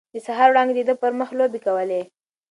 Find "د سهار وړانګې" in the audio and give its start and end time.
0.13-0.83